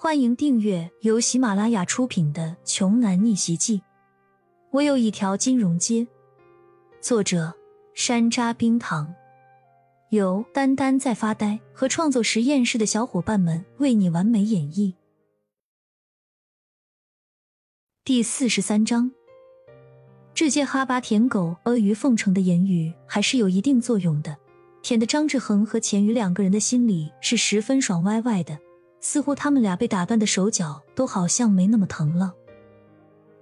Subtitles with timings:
[0.00, 3.78] 欢迎订阅由喜马拉雅出品的《穷男逆袭记》。
[4.70, 6.06] 我有一条金融街。
[7.00, 7.52] 作者：
[7.94, 9.12] 山楂冰糖，
[10.10, 14.94] 由丹丹在发呆和创作实验室的小伙伴们为你完美演绎。
[18.04, 19.10] 第四十三章，
[20.32, 24.36] 这些哈巴舔狗阿谀奉承的言语还是有一定作用的，
[24.80, 28.56] 舔的张志恒和钱宇两个人的心里是十分爽歪歪的。
[29.00, 32.34] 似乎他们俩被打断的手脚都好像没那么疼了。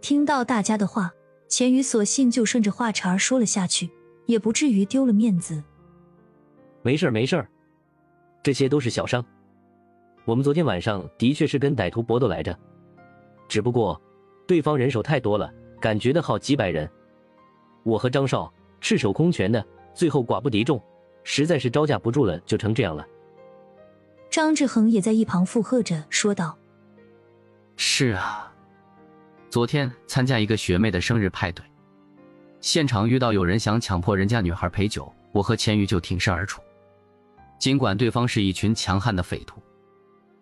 [0.00, 1.12] 听到大家的话，
[1.48, 3.90] 钱宇索性就顺着话茬说了下去，
[4.26, 5.62] 也不至于丢了面子。
[6.82, 7.48] 没事儿，没事儿，
[8.42, 9.24] 这些都是小伤。
[10.24, 12.56] 我们昨天晚上的确是跟歹徒搏斗来着，
[13.48, 14.00] 只不过
[14.46, 16.88] 对方人手太多了，感觉的好几百人。
[17.82, 20.80] 我和张少赤手空拳的，最后寡不敌众，
[21.24, 23.06] 实在是招架不住了，就成这样了。
[24.30, 26.56] 张志恒也在一旁附和着说道
[27.76, 28.52] ：“是啊，
[29.48, 31.64] 昨天参加一个学妹的生日派对，
[32.60, 36.60] 现场遇到有人想强迫人家女孩陪酒，我和钱宇就挺身而出。
[37.58, 39.60] 尽管对方是一群强悍的匪徒，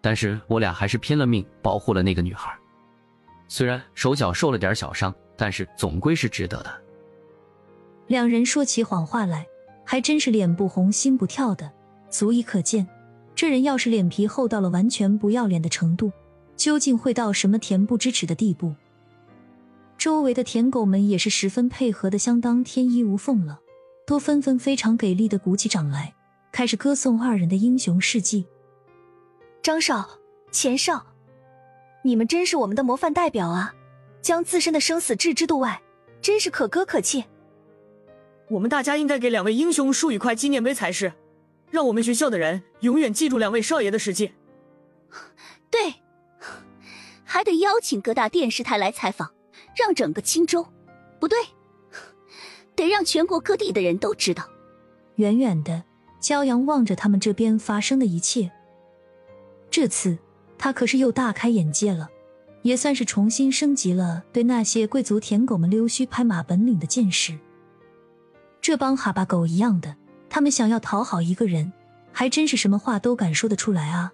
[0.00, 2.52] 但是我俩还是拼了命保护了那个女孩。
[3.46, 6.82] 虽然手脚受了点小伤，但是总归是值得的。”
[8.08, 9.46] 两人说起谎话来，
[9.84, 11.70] 还真是脸不红心不跳的，
[12.10, 12.86] 足以可见。
[13.38, 16.10] 这人要是脸皮厚到了完全不要脸的程度，
[16.56, 18.74] 究竟会到什么恬不知耻的地步？
[19.96, 23.60] 周围的舔狗们也是十分配合的，相当天衣无缝了，
[24.04, 26.12] 都纷纷非常给力的鼓起掌来，
[26.50, 28.44] 开始歌颂二人的英雄事迹。
[29.62, 30.18] 张少、
[30.50, 31.06] 钱少，
[32.02, 33.72] 你们真是我们的模范代表啊！
[34.20, 35.80] 将自身的生死置之度外，
[36.20, 37.24] 真是可歌可泣。
[38.50, 41.12] 我们大家应该给两位英雄竖一块纪念碑才是。
[41.70, 44.32] 让我们学校的人永远记住两位少爷的事迹。
[45.70, 45.94] 对，
[47.24, 49.32] 还得邀请各大电视台来采访，
[49.76, 50.66] 让整个青州，
[51.20, 51.38] 不对，
[52.74, 54.48] 得让全国各地的人都知道。
[55.16, 55.84] 远远的，
[56.20, 58.50] 骄阳望着他们这边发生的一切，
[59.70, 60.18] 这次
[60.56, 62.08] 他可是又大开眼界了，
[62.62, 67.38] 也算是重新升级了对那些贵族舔狗们溜须拍马本领的见识。
[68.60, 69.96] 这帮哈巴狗一样的。
[70.30, 71.72] 他们想要讨好一个人，
[72.12, 74.12] 还真是什么话都敢说得出来啊！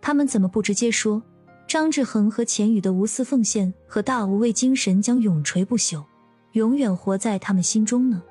[0.00, 1.22] 他们怎么不直接说，
[1.66, 6.04] 张志恒和钱宇的无私奉献和大无畏精神将永垂不朽，
[6.52, 8.22] 永远活在他们心中呢？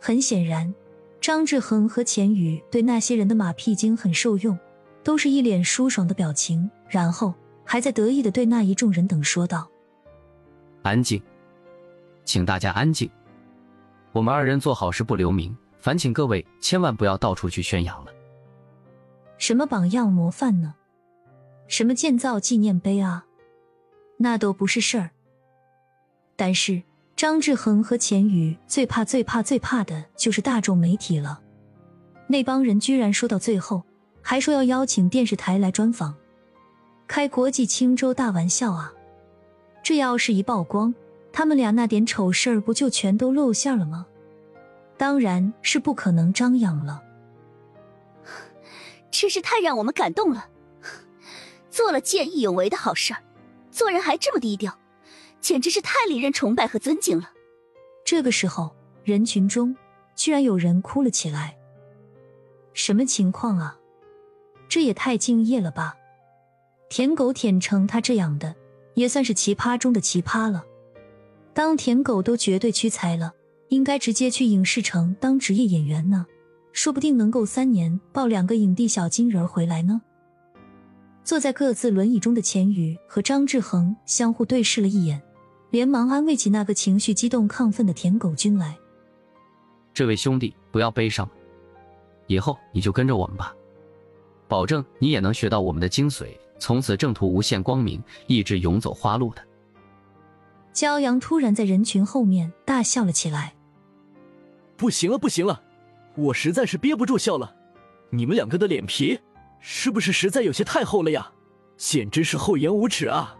[0.00, 0.74] 很显然，
[1.20, 4.58] 张志恒和钱宇对那些人的马屁精很受用，
[5.04, 9.68] 都是一脸舒爽的表情，然后还在得意的对那一众人等说道
[10.82, 11.22] ：“安静，
[12.24, 13.10] 请大家安静，
[14.12, 18.10] 我们二人做好事不留名。”烦请各位千万不要到处去宣扬了。
[19.38, 20.74] 什么榜样模范呢？
[21.68, 23.24] 什么建造纪念碑啊？
[24.16, 25.10] 那都不是事儿。
[26.34, 26.82] 但是
[27.14, 31.40] 张志恒和钱宇最怕、最怕、最怕的就是大众媒体了。
[32.26, 33.84] 那帮人居然说到最后
[34.20, 36.16] 还说要邀请电视台来专访，
[37.06, 38.92] 开国际青州大玩笑啊！
[39.84, 40.92] 这要是一曝光，
[41.32, 44.08] 他们俩那点丑事儿不就全都露馅了吗？
[44.96, 47.02] 当然是不可能张扬了，
[49.10, 50.48] 真是太让我们感动了。
[51.70, 53.22] 做了见义勇为的好事儿，
[53.70, 54.78] 做人还这么低调，
[55.40, 57.30] 简直是太令人崇拜和尊敬了。
[58.04, 58.74] 这个时候，
[59.04, 59.76] 人群中
[60.14, 61.56] 居然有人哭了起来。
[62.72, 63.78] 什么情况啊？
[64.68, 65.96] 这也太敬业了吧！
[66.88, 68.54] 舔狗舔成他这样的，
[68.94, 70.64] 也算是奇葩中的奇葩了。
[71.52, 73.32] 当舔狗都绝对屈才了。
[73.68, 76.26] 应该直接去影视城当职业演员呢，
[76.72, 80.00] 说不定能够三年抱两个影帝小金人回来呢。
[81.24, 85.20] 坐在各自轮椅中的钱宇和张志恒相互对视了一眼，
[85.70, 88.78] 连忙安慰起那个情绪激动亢奋的舔狗君来
[89.92, 91.28] ：“这位兄弟，不要悲伤，
[92.28, 93.52] 以后你就跟着我们吧，
[94.46, 96.28] 保证你也能学到我们的精髓，
[96.60, 99.42] 从此正途无限光明，一直永走花路的。”
[100.72, 103.55] 骄阳突然在人群后面大笑了起来。
[104.76, 105.62] 不行了，不行了，
[106.14, 107.54] 我实在是憋不住笑了。
[108.10, 109.18] 你们两个的脸皮
[109.60, 111.32] 是不是实在有些太厚了呀？
[111.76, 113.36] 简直是厚颜无耻啊！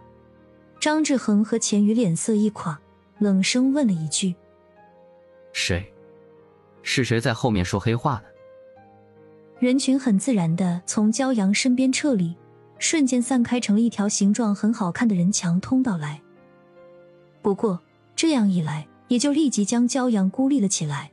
[0.79, 2.79] 张志恒和钱宇脸色一垮，
[3.17, 4.35] 冷声问了一句
[5.53, 5.91] ：“谁？
[6.83, 8.23] 是谁在后面说黑话呢？”
[9.59, 12.35] 人群很自然的从骄阳身边撤离，
[12.77, 16.21] 瞬间散开成了一条形状很好看的人墙通道来。
[17.41, 17.81] 不过
[18.15, 21.11] 这样一来，也就立即将骄阳孤立了起来。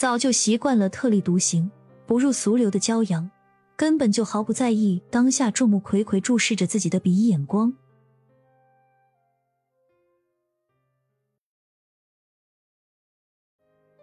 [0.00, 1.70] 早就习惯了特立独行、
[2.06, 3.30] 不入俗流的骄阳，
[3.76, 7.70] 根本就毫不在意当下众目睽睽注视着自己的鄙夷眼光。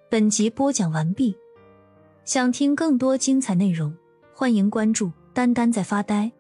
[0.08, 1.36] 本集播讲完毕，
[2.26, 3.92] 想听更多精彩内容，
[4.36, 6.32] 欢迎关注“丹丹在发呆”。